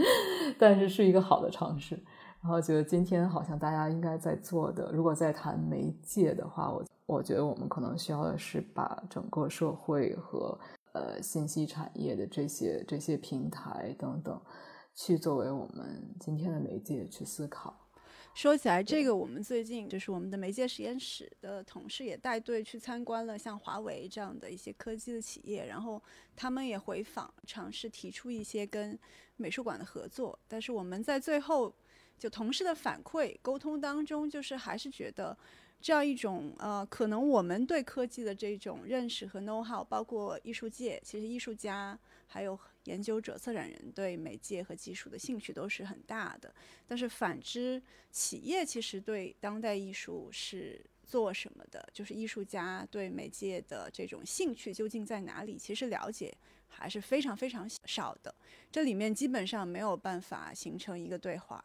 [0.58, 1.98] 但是是一个好的尝试。
[2.40, 10.58] 然后觉得今天好像大家应该在做的，如果在谈媒介的话，我我觉得我们可能需要的是把整个社会和。
[10.94, 14.40] 呃，信息产业的这些这些平台等等，
[14.94, 17.72] 去作为我们今天的媒介去思考。
[18.38, 26.00] 说起来，这个我们最近就是我们的媒介实验室的同事也带队去参观了像华为这样的一些科技的企业，然后
[26.36, 28.96] 他们也回访，尝试提出一些跟
[29.38, 30.38] 美术馆的合作。
[30.46, 31.74] 但是我们在最后
[32.16, 35.36] 就同事的反馈沟通当中，就是还是觉得。
[35.80, 46.52] 这样一种呃，可能我们对科技的这种认识和 know how，包括艺术界，其实艺术家还有研究者、策展人对媒介和技术的兴趣都是很大的。
[46.86, 51.88] 但是反之，企业其实对当代艺术是做什么的？
[51.92, 55.56] 就是艺术家对媒介的这种兴趣究竟在哪里？
[55.56, 58.34] 其实了解还是非常非常少的。
[58.70, 61.64] 这里面基本上没有办法形成一个对话。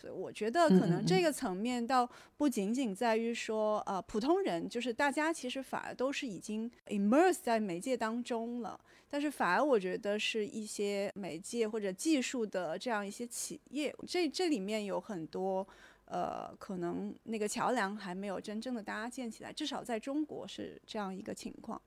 [0.00, 8.78] 所以我觉得可能这个层面倒不仅仅在于说，呃，普通人就是大家其实反而都是已经 immerse 在媒介当中了，
[9.10, 15.66] 但是反而我觉得是一些媒介或者技术的这样一些企业，这这里面有很多，
[16.04, 21.82] 呃，可能那个桥梁还没有真正的搭建起来，至少在中国是这样一个情况。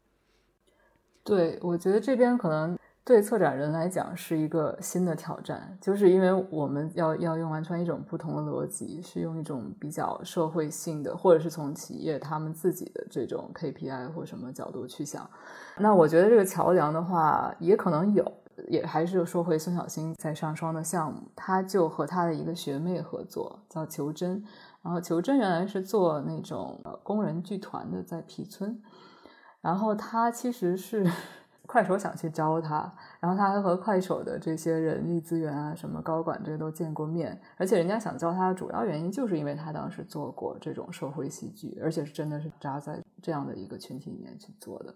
[1.24, 2.78] 对，我觉得这边可能。
[3.04, 15.28] 对策展人来讲是一个新的挑战，就是因为我们要要用完全一种不同的逻辑，是用一种比较社会性的，或者是从企业他们自己的这种 KPI 或什么角度去想。
[15.78, 18.32] 那我觉得这个桥梁的话，也可能有，
[18.68, 24.44] 也还是说回孙小新在上双的项目，他就和他的一个学妹合作，叫求真。
[24.84, 28.80] 然后求真原来是做那种工人剧团的，在皮村，
[29.60, 31.12] 然后他其实是。
[31.72, 44.94] 快手想去招他，然后他还和快手的这些人力资源啊、什么高管这些都见过面，而且人家想招他的主要原因就是因为他当时做过这种社会戏剧，而且是真的是扎在这样的一个群体里面去做的，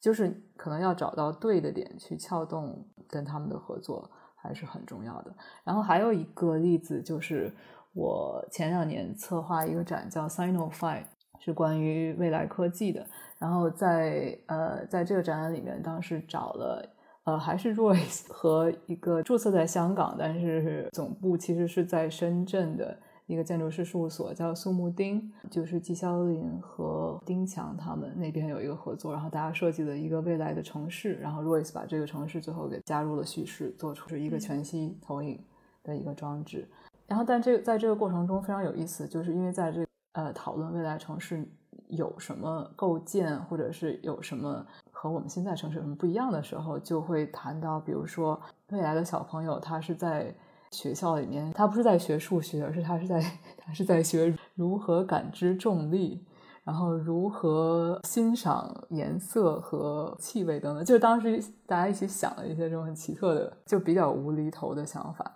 [0.00, 5.34] 就是可能要找到对的点去撬动跟他们的合作还是很重要的。
[5.64, 7.52] 然后还有一个例子就是
[7.94, 11.02] 我前两年策划一个展叫 Sinofy，
[11.44, 13.04] 是关于未来科技的。
[13.38, 16.88] 然后在呃，在这个展览里面，当时找了
[17.24, 35.40] 呃，还是 Royce 和一个注册在香港，但是总部其实是在深圳的一个建筑师事务所，叫苏木丁，就是季肖林和丁强他们那边有一个合作，然后大家设计了一个未来的城市，然后 Royce 把这个城市最后给加入了叙事，做出是一个全息投影
[35.82, 36.68] 的一个装置。
[37.06, 41.46] 然后，但这个在这个过程中非常有意思，就是因为在这呃讨论未来城市。
[41.88, 48.40] 有什么构建，或者是有什么和我们现在城市有什么不一样的时候，就会谈到，比如说
[48.70, 50.34] 未来的小朋友，他是在
[50.70, 53.22] 学校里面，他不是在学数学，而是他是在
[53.58, 56.26] 他是在学如何感知重力，
[56.64, 60.82] 然后如何欣赏颜色和气味等等。
[60.82, 65.34] 就是当时大家一起想了一些这种很奇特的，就比较无厘头的想法。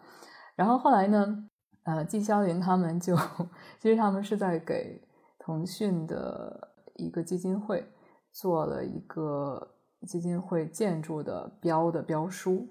[0.54, 1.44] 然后后来呢，
[1.86, 3.16] 呃，季肖林他们就
[3.80, 5.02] 其实他们是在给。
[5.38, 7.88] 腾讯的一个基金会
[8.32, 12.66] 做了一个基金会建筑的标的标书，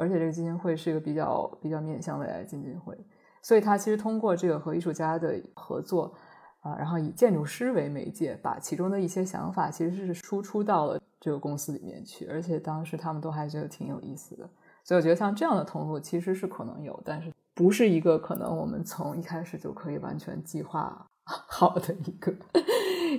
[0.00, 2.98] 而且这个基金会是一个比较比较面向未来的基金会，
[3.40, 6.12] 所以他其实通过这个和艺术家的合作
[6.58, 14.50] 啊，然后以建筑师为媒介，把其中的一些想法其实是输出到了这个公司里面去，而且当时他们都还觉得挺有意思的，
[14.82, 21.04] 所以我觉得像这样的通路其实是可能有，但是不是一个可能我们从一开始就可以完全计划。
[21.26, 22.32] 好的一个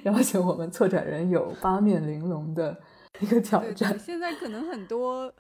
[0.04, 2.82] 要求，我们策展人有八面玲珑的
[3.20, 4.00] 一个挑战。
[4.00, 5.32] 现在可能很多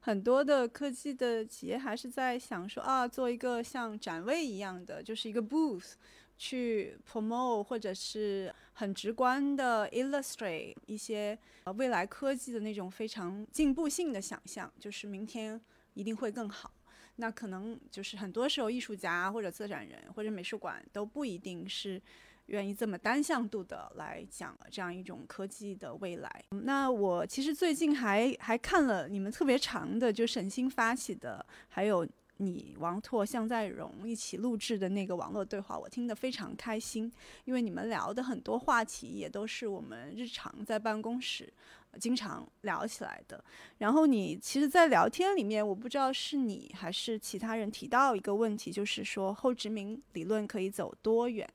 [0.00, 5.92] 很多的科技的企业还是在想说啊，做一个像展位一样的，就是一个 booth
[6.36, 11.38] 去 promote，或者是很直观的 illustrate 一些
[11.76, 15.60] 未来科技的那种非常进步性的想象，就是明天
[15.94, 16.72] 一定会更好。
[17.20, 22.00] 那可能就是很多时候，艺术家或者策展人或者美术馆都不一定是
[22.46, 26.44] 愿意这么单向度的来讲这样一种科技的未来。
[26.50, 32.06] 那我其实最近还还看了你们特别长的，就沈星发起的，还有
[32.36, 37.12] 你王拓、向在荣一起录制的那个网络对话，我听得非常开心，
[37.44, 41.52] 因为你们聊的很多话题也都是我们日常在办公室
[42.00, 43.42] 经常聊起来的。
[43.78, 51.48] 然后你其实，在聊天里面，我不知道是你还是其他人提到一个问题，就是说后殖民理论可以走多远。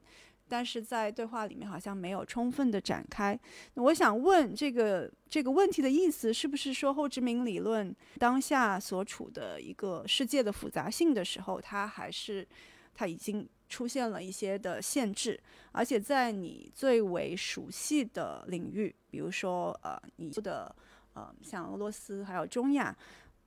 [0.49, 3.39] 但是在对话里面好像没有充分的展开。
[3.75, 12.47] 我想问这个这个问题的意思，是不是说后殖民理论当下所处的一个世界的复杂性的时候，它还是
[12.93, 15.39] 它已经出现了一些的限制，
[15.71, 20.75] 而且在你最为熟悉的领域，比如说呃你的
[21.13, 22.95] 呃像俄罗斯还有中亚。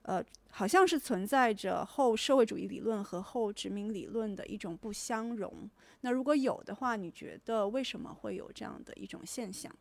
[0.08, 5.68] 呃，好像是存在着后社会主义理论和后殖民理论的一种不相容。
[6.02, 9.74] 那如果有的话，你觉得为什么会有这样的一种现象？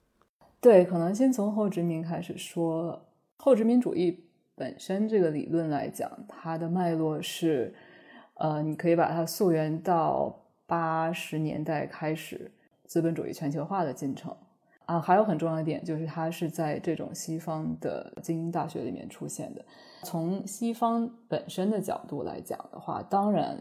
[0.59, 3.05] 对，可能先从后殖民开始说。
[3.37, 4.25] 后殖民主义
[4.55, 7.71] 本身这个理论来讲，它的脉络是，
[8.35, 12.51] 呃，你可以把它溯源到八十年代开始
[12.85, 14.35] 资本主义全球化的进程。
[14.85, 19.65] 啊，还有很重要一点就是，它是在这种西方的精英大学里面出现的。
[20.03, 23.57] 从西方本身的角度来讲的话，当然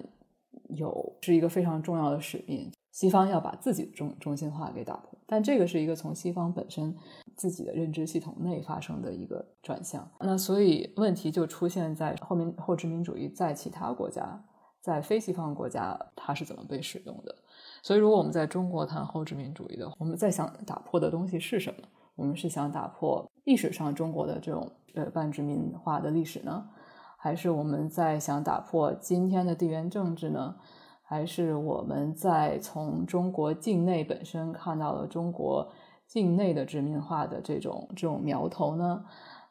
[0.69, 5.19] 有是一个非常重要的使命，西方要把自己的中中心化给打破。
[5.25, 6.95] 但这个是一个从西方本身
[7.35, 10.07] 自己的认知系统内发生的一个转向。
[10.21, 14.45] 那所以问题就出现在后面后殖民主义在其他国家，
[14.85, 17.35] 在非西方国家它是怎么被使用的？
[17.83, 21.89] 所以，如果我们在中国谈后殖民主义的，我们在想打破的东西是什么？
[22.17, 26.69] 我们是想打破历史上中国的这种呃半殖民化的历史呢，
[27.17, 30.57] 还是我们在想打破今天的地缘政治呢？
[31.03, 35.73] 还是我们在从中国境内本身看到了中国
[36.07, 39.03] 境内的殖民化的这种这种苗头呢？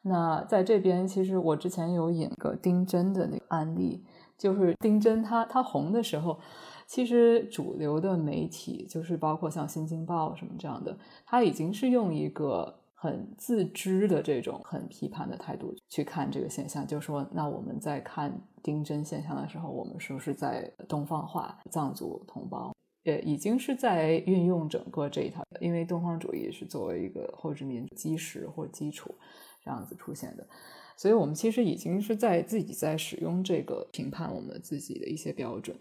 [0.02, 4.04] 那在这边，其实我之前有引个丁真的那个案例，
[4.38, 6.38] 就是丁真他他红的时候。
[6.86, 22.74] 其实主流的媒体，就是包括像《新京报》什么这样的，他已经是用一个很自知的这种很批判的态度去看这个现象，就说那我们在看丁真现象的时候，我们是不是在东方化藏族同胞？
[23.04, 29.14] 呃，已经是在运用整个这一套，因为东方主义是作为一个后殖民基石或基础
[29.64, 30.46] 这样子出现的，
[30.96, 35.76] 所以我们其实已经是在自己在使用这个评判我们自己的一些标准。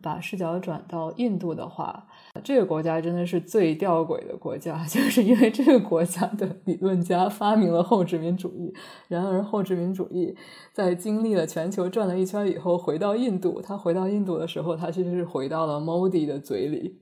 [0.00, 2.08] 把视角转到印度的话，
[2.42, 8.74] 这个国家真的是最吊诡的国家， 就是因为这个国家的理论家发明了后殖民主义，
[9.06, 10.34] 然而后殖民主义
[10.72, 16.98] 在经历了全球转了一圈以后，回到印度，他回到印度的时候，他其实是回到了 Modi 的嘴里。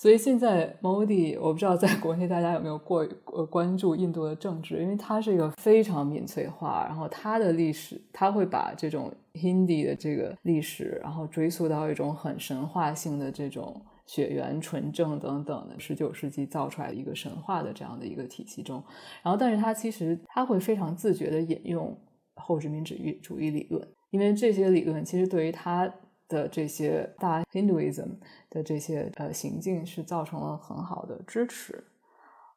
[0.00, 18.82] 所以现在 Modi，我不知道在国内大家有没有过呃关注印度的政治，因为它是一个非常民粹化，然后它的历史，它会把这种 Hindi 的这个历史，然后追溯到一种很神话性的这种血缘纯正等等的十九世纪造出来的一个神话的这样的一个体系中，
[19.22, 21.94] 然后但是它其实它会非常自觉的引用
[22.36, 25.92] 后殖民主义主义理论，因为这些理论其实对于他。
[26.30, 28.12] 的这些大 Hinduism
[28.48, 31.84] 的这些呃行径是造成了很好的支持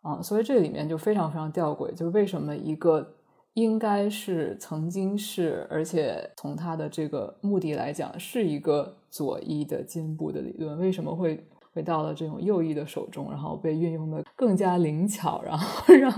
[0.02, 3.16] 啊，所以这里面就非常非常吊诡，就为什么一个
[3.56, 11.46] 应该是曾经是，而且从他的这个目的来讲是一个左翼的进步的理论，为什么会？
[11.74, 16.12] 回到了这种右翼的手中，然后被运用的更加灵巧，然后 让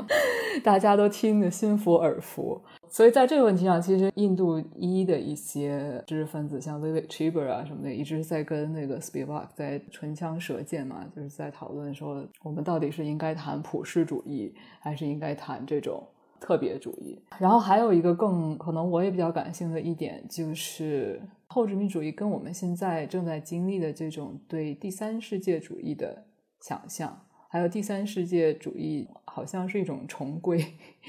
[0.64, 2.62] 大家都听得心服耳服。
[2.90, 16.02] 所以在这个问题上，其实印度一的一些知识分子，像 Vivek Chibber 啊什么的，一直在跟那个 Spivak 在唇枪舌剑嘛，就是在讨论说，我们到底是应该谈普世主义，还是应该谈这种
[16.46, 17.20] 特别主义？
[17.40, 21.20] 然后还有一个更可能我也比较感性的一点就是。
[21.48, 26.26] 后殖民主义跟我们现在正在经历的这种对第三世界主义的
[26.60, 27.18] 想象，
[27.48, 30.60] 还有第三世界主义好像是一种重归，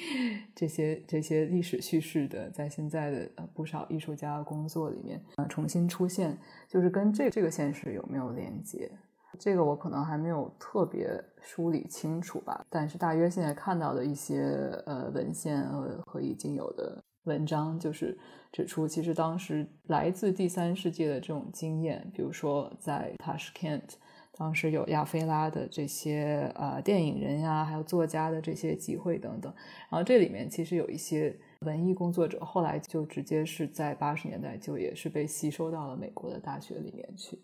[0.54, 8.88] 这些这些历史叙事的，在现在的呃不少艺术家工作里面呃重新出现，就是跟这这个现实有没有连接？
[9.38, 11.08] 这个我可能还没有特别
[11.40, 17.02] 梳理清楚吧，但是大约现在看到的一些呃文献和和已经有的。
[17.24, 18.16] 文章就是
[18.52, 23.94] 指出，其实当时来自第三世界的这种经验，比如说在 Tashkent，
[24.36, 29.52] 当时有亚非拉的这些呃电影人呀，还有作家的这些集会等等。
[29.90, 37.36] 然后这里面其实有一些文艺工作者，后来就直接是在八十年代就也是被吸收到了美国的大学里面去。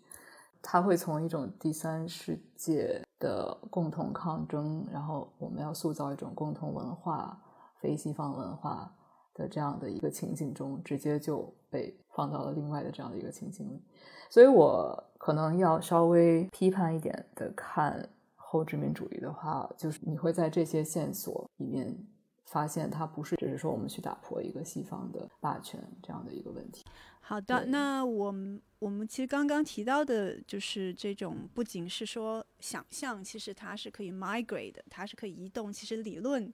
[0.63, 7.39] 他会从一种第三世界的共同抗争，然后我们要塑造一种共同文化，
[7.79, 8.91] 非西方文化。
[9.35, 13.83] 的这样的一个情景中，直接就被放到了另外的这样的一个情景里，
[14.29, 21.97] 所以我可能要稍微批判一点的看后殖民主义的话，就是你会在这些线索里面
[22.45, 26.82] 发现它不是只是说我们去打破一个西方的霸权这样的一个问题。
[27.25, 35.71] 好的，那我们我们其实刚刚提到的就是这种，不仅是说想象，其实它是可以 migrate 的，它是可以移动。
[35.71, 36.53] 其实理论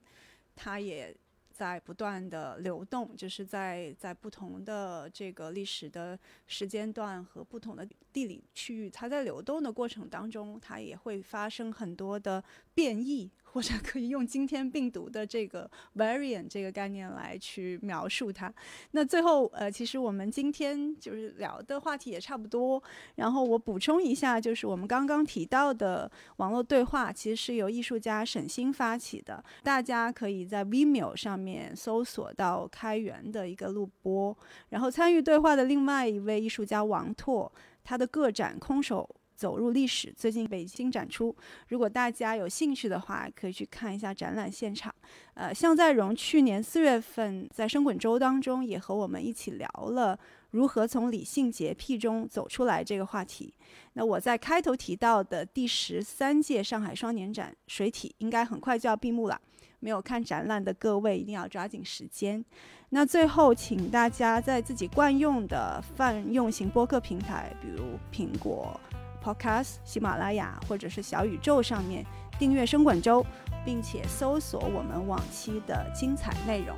[0.54, 1.14] 它也
[1.50, 6.16] 在不断的流动，就是在在不同的这个历史的
[6.46, 12.42] 时间段和不同的地理区域，它在流动的过程当中，它也会发生很多的
[12.74, 13.28] 变异。
[13.52, 18.52] 或者可以用今天病毒的这个 variant 这个概念来去描述它。
[18.92, 22.82] 那最后，呃，其实我们今天就是聊的话题也差不多。
[23.16, 29.42] 然后我补充一下，就是我们刚刚提到的网络对话，其实是由艺术家沈星发起的。
[29.62, 34.36] 大家可以在 Vimeo 上面搜索到开源的一个录播。
[34.68, 39.08] 然后参与对话的另外一位艺术家王拓，他的个展《空手》。
[39.40, 41.34] 走入历史，最近北京展出。
[41.68, 44.94] 如果大家有兴趣的话，可以去看一下展览现场。
[45.32, 50.18] 呃，向在荣去年四月份在生滚周当中也和我们一起聊了
[50.50, 53.54] 如何从理性洁癖中走出来这个话题。
[53.94, 59.40] 那我在开头提到的第十三届上海双年展水体应该很快就要闭幕了，
[59.78, 62.44] 没有看展览的各位一定要抓紧时间。
[62.90, 68.78] 那最后，请大家在自己惯用的泛用型播客平台，比如苹果。
[69.24, 72.04] Podcast、喜马拉雅或者是小宇宙上面
[72.38, 73.24] 订阅生管周，
[73.64, 76.76] 并且搜索我们往期的精彩内容。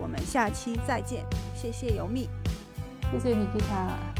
[0.00, 1.24] 我们下期再见，
[1.54, 2.28] 谢谢尤蜜，
[3.12, 4.11] 谢谢你，吉他。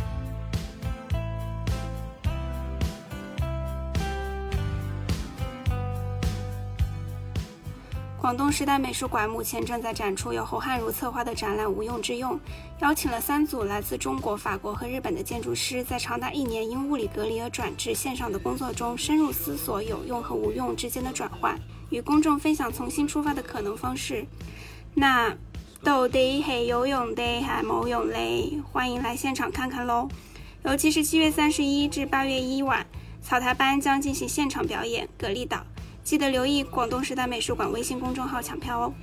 [8.22, 12.34] 广东时代美术馆目前正在展出由侯汉儒策划的展览《无用之用》，
[12.80, 21.58] 邀请了三组来自中国、法国和日本的建筑师，在长达一年因物理隔离而转至线上的工作中，深入思索有用和无用之间的转换，
[21.90, 24.24] 与公众分享从新出发的可能方式。
[24.94, 25.36] 那
[25.82, 28.56] 到底系有用的还冇用嘞？
[28.70, 30.06] 欢迎来现场看看喽！
[30.62, 32.86] 尤其是七月三十一至八月一晚，
[33.20, 35.56] 草台班将进行现场表演《蛤蜊岛》。
[36.04, 38.94] 记得留意广东十大美术馆微信公众号抢票哦。